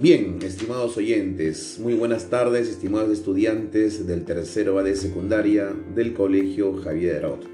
Bien, 0.00 0.38
estimados 0.40 0.96
oyentes, 0.96 1.78
muy 1.78 1.92
buenas 1.92 2.30
tardes, 2.30 2.70
estimados 2.70 3.10
estudiantes 3.10 4.06
del 4.06 4.24
tercero 4.24 4.78
A 4.78 4.82
de 4.82 4.96
secundaria 4.96 5.74
del 5.94 6.14
Colegio 6.14 6.72
Javier 6.78 7.16
Araut. 7.16 7.44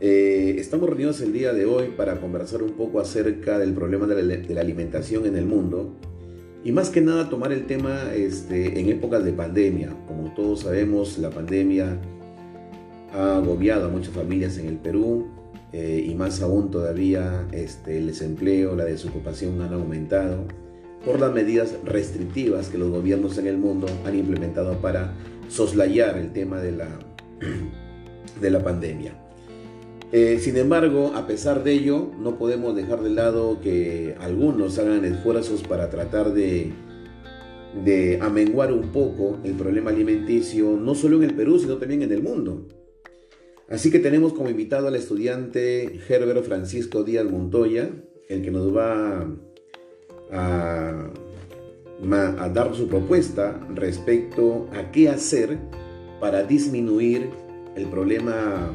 Eh, 0.00 0.54
estamos 0.56 0.88
reunidos 0.88 1.20
el 1.20 1.34
día 1.34 1.52
de 1.52 1.66
hoy 1.66 1.88
para 1.94 2.18
conversar 2.22 2.62
un 2.62 2.70
poco 2.70 3.00
acerca 3.00 3.58
del 3.58 3.74
problema 3.74 4.06
de 4.06 4.22
la, 4.54 4.60
alimentación 4.62 5.26
en 5.26 5.36
el 5.36 5.44
mundo 5.44 5.94
y 6.64 6.72
más 6.72 6.88
que 6.88 7.02
nada 7.02 7.28
tomar 7.28 7.52
el 7.52 7.66
tema 7.66 8.14
este, 8.14 8.80
en 8.80 8.88
épocas 8.88 9.22
de 9.22 9.34
pandemia. 9.34 9.94
Como 10.08 10.32
todos 10.32 10.60
sabemos, 10.60 11.18
la 11.18 11.28
pandemia 11.28 12.00
ha 13.12 13.36
agobiado 13.36 13.88
a 13.88 13.90
muchas 13.90 14.14
familias 14.14 14.56
en 14.56 14.68
el 14.68 14.78
Perú 14.78 15.26
eh, 15.74 16.02
y 16.08 16.14
más 16.14 16.40
aún 16.40 16.70
todavía 16.70 17.46
este, 17.52 17.98
el 17.98 18.06
desempleo, 18.06 18.74
la 18.74 18.86
desocupación 18.86 19.60
han 19.60 19.74
aumentado 19.74 20.46
por 21.04 21.20
las 21.20 21.32
medidas 21.32 21.74
restrictivas 21.84 22.68
que 22.68 22.78
los 22.78 22.90
gobiernos 22.90 23.38
en 23.38 23.46
el 23.46 23.58
mundo 23.58 23.86
han 24.04 24.16
implementado 24.16 24.78
para 24.78 25.14
soslayar 25.48 26.16
el 26.16 26.32
tema 26.32 26.60
de 26.60 26.72
la, 26.72 26.88
de 28.40 28.50
la 28.50 28.62
pandemia. 28.62 29.18
Eh, 30.12 30.38
sin 30.40 30.56
embargo, 30.58 31.12
a 31.14 31.26
pesar 31.26 31.64
de 31.64 31.72
ello, 31.72 32.10
no 32.18 32.38
podemos 32.38 32.76
dejar 32.76 33.02
de 33.02 33.10
lado 33.10 33.60
que 33.62 34.14
algunos 34.20 34.78
hagan 34.78 35.04
esfuerzos 35.04 35.62
para 35.62 35.88
tratar 35.88 36.34
de, 36.34 36.70
de 37.84 38.18
amenguar 38.20 38.72
un 38.72 38.92
poco 38.92 39.38
el 39.42 39.54
problema 39.54 39.90
alimenticio, 39.90 40.76
no 40.76 40.94
solo 40.94 41.16
en 41.16 41.30
el 41.30 41.34
Perú, 41.34 41.58
sino 41.58 41.78
también 41.78 42.02
en 42.02 42.12
el 42.12 42.22
mundo. 42.22 42.68
Así 43.70 43.90
que 43.90 44.00
tenemos 44.00 44.34
como 44.34 44.50
invitado 44.50 44.88
al 44.88 44.96
estudiante 44.96 45.98
Herbert 46.06 46.44
Francisco 46.44 47.04
Díaz 47.04 47.24
Montoya, 47.24 47.90
el 48.28 48.42
que 48.42 48.50
nos 48.50 48.76
va 48.76 49.26
a, 50.32 51.08
dar 52.52 52.74
su 52.74 52.88
propuesta 52.88 53.58
respecto 53.74 54.68
a 54.72 54.90
qué 54.90 55.08
hacer 55.08 55.58
para 56.20 56.42
disminuir 56.42 57.30
el 57.76 57.86
problema 57.86 58.70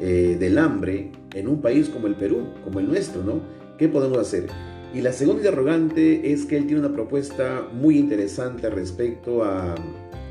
eh, 0.00 0.36
del 0.38 0.58
hambre 0.58 1.12
en 1.34 1.48
un 1.48 1.60
país 1.60 1.88
como 1.88 2.06
el 2.06 2.14
Perú, 2.14 2.48
como 2.64 2.80
el 2.80 2.88
nuestro, 2.88 3.22
¿no? 3.22 3.40
¿Qué 3.78 3.88
podemos 3.88 4.18
hacer? 4.18 4.46
Y 4.94 5.00
la 5.00 5.12
segunda 5.12 5.42
interrogante 5.42 6.32
es 6.32 6.44
que 6.44 6.56
él 6.56 6.66
tiene 6.66 6.80
una 6.80 6.92
propuesta 6.92 7.66
muy 7.72 7.98
interesante 7.98 8.68
respecto 8.68 9.42
a, 9.42 9.74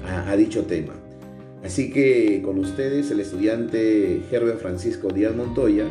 a, 0.03 0.35
dicho 0.35 0.65
tema. 0.65 0.93
Así 1.63 1.91
que 1.91 2.41
con 2.43 2.59
ustedes 2.59 3.09
el 3.11 3.19
estudiante 3.19 4.21
Herbert 4.31 4.59
Francisco 4.59 5.09
Díaz 5.09 5.35
Montoya, 5.35 5.85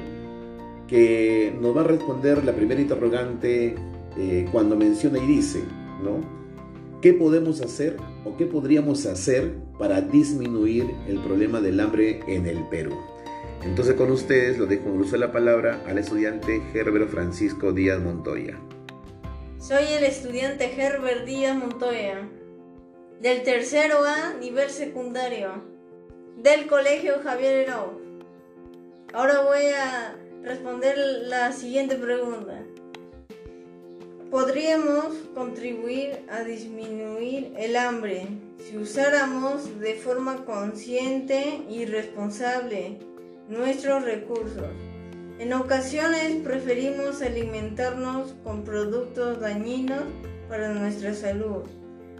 que 0.86 1.52
nos 1.60 1.76
va 1.76 1.82
a 1.82 1.84
responder 1.84 2.44
la 2.44 2.52
primera 2.52 2.80
interrogante 2.80 3.74
eh, 4.16 4.48
cuando 4.50 4.76
menciona 4.76 5.18
y 5.18 5.26
dice, 5.26 5.62
¿no? 6.02 6.40
¿Qué 7.00 7.14
podemos 7.14 7.60
hacer 7.60 7.96
o 8.24 8.36
qué 8.36 8.46
podríamos 8.46 9.06
hacer 9.06 9.54
para 9.78 10.00
disminuir 10.00 10.84
el 11.08 11.18
problema 11.20 11.60
del 11.60 11.80
hambre 11.80 12.20
en 12.26 12.46
el 12.46 12.68
Perú? 12.68 12.94
Entonces 13.62 13.94
con 13.94 14.10
ustedes 14.10 14.58
lo 14.58 14.66
dejo 14.66 14.88
en 14.88 15.00
uso 15.00 15.12
de 15.12 15.18
la 15.18 15.32
palabra 15.32 15.82
al 15.86 15.98
estudiante 15.98 16.62
Herbert 16.74 17.10
Francisco 17.10 17.72
Díaz 17.72 18.00
Montoya. 18.00 18.58
Soy 19.58 19.84
el 19.96 20.04
estudiante 20.04 20.72
Herbert 20.76 21.24
Díaz 21.24 21.56
Montoya, 21.56 22.28
del 23.20 23.42
tercero 23.42 24.04
A 24.04 24.34
nivel 24.38 24.70
secundario, 24.70 25.62
del 26.36 26.66
Colegio 26.66 27.14
Javier 27.22 27.68
Heró. 27.68 28.00
Ahora 29.12 29.42
voy 29.42 29.66
a 29.76 30.16
responder 30.42 30.96
la 31.26 31.52
siguiente 31.52 31.96
pregunta 31.96 32.64
podríamos 34.30 35.14
contribuir 35.34 36.24
a 36.30 36.44
disminuir 36.44 37.52
el 37.58 37.74
hambre 37.76 38.26
si 38.58 38.78
usáramos 38.78 39.80
de 39.80 39.94
forma 39.94 40.44
consciente 40.44 41.62
y 41.68 41.84
responsable 41.84 42.98
nuestros 43.48 44.04
recursos. 44.04 44.70
En 45.40 45.52
ocasiones 45.52 46.36
preferimos 46.44 47.22
alimentarnos 47.22 48.34
con 48.44 48.62
productos 48.62 49.40
dañinos 49.40 50.04
para 50.48 50.74
nuestra 50.74 51.14
salud. 51.14 51.64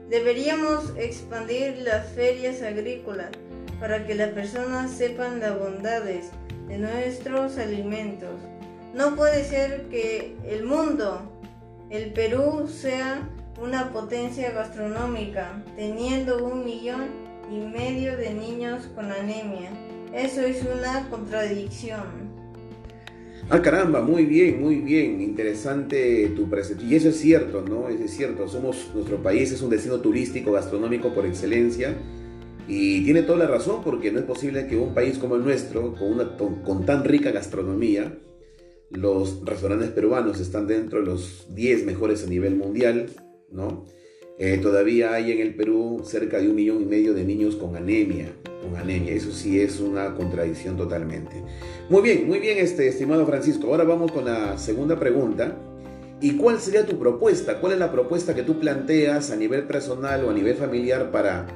Deberíamos 0.08 0.92
expandir 0.96 1.76
las 1.78 2.08
ferias 2.12 2.62
agrícolas 2.62 3.30
para 3.78 4.04
que 4.06 4.16
las 4.16 4.30
personas 4.30 4.90
sepan 4.90 5.38
las 5.38 5.56
bondades 5.56 6.30
de 6.66 6.78
nuestros 6.78 7.56
alimentos. 7.58 8.34
No 8.94 9.14
puede 9.14 9.44
ser 9.44 9.84
que 9.90 10.34
el 10.48 10.64
mundo 10.64 11.22
el 11.90 12.12
Perú 12.12 12.68
sea 12.68 13.28
una 13.60 13.92
potencia 13.92 14.52
gastronómica, 14.52 15.62
teniendo 15.76 16.46
un 16.46 16.64
millón 16.64 17.08
y 17.50 17.58
medio 17.58 18.16
de 18.16 18.32
niños 18.32 18.88
con 18.94 19.10
anemia. 19.10 19.70
Eso 20.14 20.40
es 20.40 20.62
una 20.62 21.08
contradicción. 21.10 22.30
Ah, 23.48 23.60
caramba, 23.60 24.00
muy 24.00 24.24
bien, 24.24 24.62
muy 24.62 24.76
bien, 24.76 25.20
interesante 25.20 26.28
tu 26.36 26.48
presentación. 26.48 26.92
Y 26.92 26.94
eso 26.94 27.08
es 27.08 27.16
cierto, 27.16 27.62
¿no? 27.62 27.88
Eso 27.88 28.04
es 28.04 28.12
cierto. 28.12 28.46
Somos, 28.46 28.92
nuestro 28.94 29.20
país 29.20 29.50
es 29.50 29.60
un 29.60 29.70
destino 29.70 30.00
turístico, 30.00 30.52
gastronómico 30.52 31.12
por 31.12 31.26
excelencia. 31.26 31.96
Y 32.68 33.04
tiene 33.04 33.22
toda 33.22 33.38
la 33.38 33.46
razón, 33.48 33.82
porque 33.82 34.12
no 34.12 34.20
es 34.20 34.24
posible 34.24 34.68
que 34.68 34.76
un 34.76 34.94
país 34.94 35.18
como 35.18 35.34
el 35.34 35.42
nuestro, 35.42 35.94
con, 35.94 36.12
una, 36.12 36.36
con 36.36 36.86
tan 36.86 37.02
rica 37.02 37.32
gastronomía, 37.32 38.16
los 38.90 39.44
restaurantes 39.44 39.90
peruanos 39.90 40.40
están 40.40 40.66
dentro 40.66 41.00
de 41.00 41.06
los 41.06 41.46
10 41.54 41.86
mejores 41.86 42.24
a 42.24 42.26
nivel 42.26 42.56
mundial, 42.56 43.06
¿no? 43.50 43.86
Eh, 44.38 44.58
todavía 44.58 45.12
hay 45.12 45.32
en 45.32 45.40
el 45.40 45.54
Perú 45.54 46.00
cerca 46.04 46.38
de 46.38 46.48
un 46.48 46.54
millón 46.54 46.82
y 46.82 46.86
medio 46.86 47.12
de 47.12 47.24
niños 47.24 47.56
con 47.56 47.76
anemia, 47.76 48.32
con 48.62 48.74
anemia. 48.74 49.12
Eso 49.12 49.32
sí 49.32 49.60
es 49.60 49.80
una 49.80 50.14
contradicción 50.14 50.78
totalmente. 50.78 51.44
Muy 51.90 52.00
bien, 52.00 52.26
muy 52.26 52.38
bien, 52.38 52.56
este, 52.56 52.88
estimado 52.88 53.26
Francisco. 53.26 53.66
Ahora 53.66 53.84
vamos 53.84 54.12
con 54.12 54.24
la 54.24 54.56
segunda 54.56 54.98
pregunta. 54.98 55.56
¿Y 56.22 56.36
cuál 56.36 56.58
sería 56.58 56.86
tu 56.86 56.98
propuesta? 56.98 57.60
¿Cuál 57.60 57.74
es 57.74 57.78
la 57.78 57.92
propuesta 57.92 58.34
que 58.34 58.42
tú 58.42 58.58
planteas 58.58 59.30
a 59.30 59.36
nivel 59.36 59.64
personal 59.64 60.24
o 60.24 60.30
a 60.30 60.34
nivel 60.34 60.56
familiar 60.56 61.10
para 61.10 61.46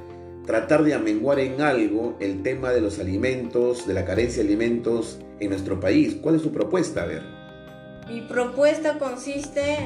tratar 0.47 0.85
de 0.85 0.95
amenguar 0.95 1.39
en 1.39 1.61
algo 1.61 2.17
el 2.21 2.43
tema 2.43 2.71
de 2.71 2.81
los 2.81 2.99
alimentos, 2.99 3.87
de 3.87 3.95
la 3.95 4.05
carencia 4.05 4.43
de 4.43 4.49
alimentos 4.49 5.19
en 5.41 5.51
nuestro 5.51 5.81
país. 5.81 6.17
¿Cuál 6.21 6.37
es 6.37 6.43
su 6.43 6.53
propuesta? 6.53 7.03
A 7.03 7.07
ver. 7.07 7.23
Mi 8.09 8.21
propuesta 8.21 8.99
consiste 8.99 9.79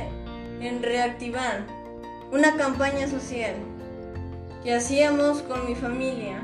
en 0.61 0.83
reactivar 0.83 1.67
una 2.33 2.57
campaña 2.57 3.07
social 3.07 3.55
que 4.65 4.75
hacíamos 4.75 5.43
con 5.43 5.67
mi 5.67 5.77
familia. 5.77 6.43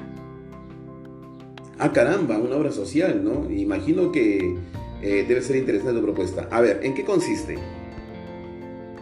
Ah, 1.79 1.93
caramba, 1.93 2.39
una 2.39 2.57
obra 2.57 2.71
social, 2.71 3.25
¿no? 3.25 3.51
Imagino 3.51 4.13
que 4.13 4.57
eh, 5.03 5.25
debe 5.27 5.43
ser 5.43 5.57
interesante 5.57 5.99
tu 5.99 6.03
propuesta. 6.05 6.49
A 6.53 6.61
ver, 6.61 6.81
¿en 6.85 6.95
qué 6.95 7.05
consiste? 7.05 7.59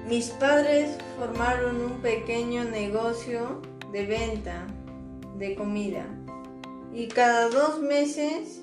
Mis 0.09 0.31
padres 0.31 0.97
formaron 1.19 1.83
un 1.83 2.01
pequeño 2.01 2.65
negocio 2.65 3.61
de 3.93 4.06
venta 4.06 4.67
de 5.38 5.54
comida. 5.54 6.06
Y 6.93 7.09
cada 7.09 7.48
dos 7.48 7.81
meses 7.81 8.62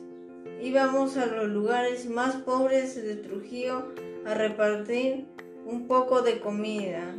íbamos 0.61 1.17
a 1.17 1.25
los 1.25 1.47
lugares 1.49 2.09
más 2.09 2.35
pobres 2.37 2.95
de 2.95 3.15
Trujillo 3.15 3.87
a 4.25 4.33
repartir 4.33 5.25
un 5.65 5.87
poco 5.87 6.21
de 6.21 6.39
comida. 6.39 7.15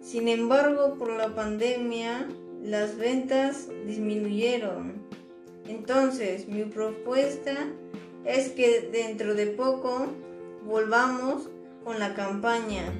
Sin 0.00 0.28
embargo, 0.28 0.96
por 0.98 1.10
la 1.12 1.34
pandemia, 1.34 2.28
las 2.62 2.96
ventas 2.96 3.68
disminuyeron. 3.86 5.06
Entonces, 5.66 6.48
mi 6.48 6.64
propuesta 6.64 7.54
es 8.24 8.50
que 8.50 8.88
dentro 8.92 9.34
de 9.34 9.46
poco 9.46 10.08
volvamos 10.64 11.48
con 11.84 11.98
la 11.98 12.14
campaña 12.14 12.92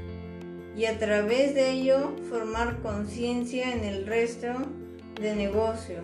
y 0.77 0.85
a 0.85 0.99
través 0.99 1.55
de 1.55 1.71
ello 1.71 2.13
formar 2.29 2.81
conciencia 2.83 3.73
en 3.73 3.85
el 3.85 4.07
resto 4.07 4.49
de 5.21 5.35
negocio, 5.35 5.97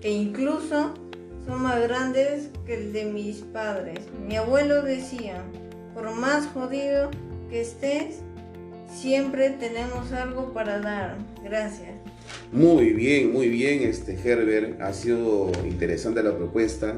que 0.00 0.10
incluso 0.10 0.94
son 1.46 1.62
más 1.62 1.80
grandes 1.82 2.50
que 2.66 2.74
el 2.74 2.92
de 2.92 3.04
mis 3.06 3.38
padres. 3.38 4.00
Mi 4.26 4.36
abuelo 4.36 4.82
decía, 4.82 5.42
por 5.94 6.14
más 6.14 6.46
jodido 6.48 7.10
que 7.50 7.60
estés, 7.60 8.20
siempre 8.92 9.50
tenemos 9.50 10.12
algo 10.12 10.52
para 10.52 10.80
dar. 10.80 11.16
Gracias. 11.42 11.90
Muy 12.52 12.92
bien, 12.92 13.32
muy 13.32 13.48
bien, 13.48 13.82
este 13.82 14.14
Herbert. 14.14 14.80
Ha 14.80 14.92
sido 14.92 15.50
interesante 15.64 16.22
la 16.22 16.36
propuesta. 16.36 16.96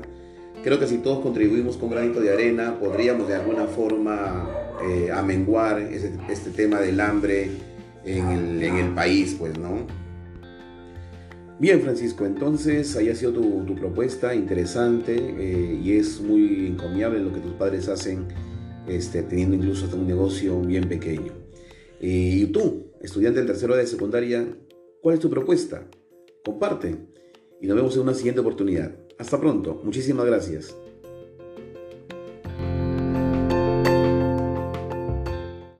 Creo 0.63 0.79
que 0.79 0.87
si 0.87 0.99
todos 0.99 1.21
contribuimos 1.21 1.77
con 1.77 1.91
granito 1.91 2.21
de 2.21 2.33
arena, 2.33 2.79
podríamos 2.79 3.29
de 3.29 3.35
alguna 3.35 3.67
forma 3.67 4.51
eh, 4.89 5.11
amenguar 5.13 5.81
este, 5.81 6.51
tema 6.51 6.81
del 6.81 7.01
hambre 7.01 7.51
en 8.05 8.29
el, 8.29 8.63
en 8.63 8.77
el 8.77 8.91
país, 8.95 9.37
pues, 9.39 9.59
¿no? 9.59 10.04
Bien, 11.65 11.81
Francisco, 11.81 12.27
entonces 12.27 12.95
ahí 12.95 13.09
ha 13.09 13.15
sido 13.15 13.33
tu, 13.33 13.75
propuesta 13.75 14.35
interesante 14.35 15.17
eh, 15.17 15.81
y 15.83 15.97
es 15.97 16.21
muy 16.21 16.67
encomiable 16.67 17.21
lo 17.21 17.33
que 17.33 17.41
tus 17.41 17.55
padres 17.55 17.89
hacen, 17.89 18.29
este, 18.87 19.23
teniendo 19.23 19.57
incluso 19.57 19.87
hasta 19.87 19.97
un 19.97 20.07
negocio 20.07 20.61
bien 20.61 20.87
pequeño. 20.91 21.33
Y 21.99 22.49
tú, 22.49 22.93
estudiante 23.01 23.39
del 23.39 23.47
tercero 23.47 23.75
de 23.77 23.87
secundaria, 23.87 24.47
¿cuál 25.01 25.15
es 25.15 25.21
tu 25.23 25.31
propuesta? 25.31 25.89
Comparte 26.45 26.97
y 27.63 27.67
nos 27.67 27.77
vemos 27.77 27.97
en 27.97 28.03
una 28.03 28.13
siguiente 28.13 28.43
oportunidad. 28.43 28.95
Hasta 29.17 29.41
pronto, 29.41 29.81
muchísimas 29.83 30.27
gracias. 30.27 30.77